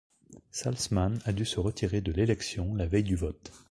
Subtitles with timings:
[0.49, 3.51] Saltsman a dû se retirer de l'élection la veille du vote.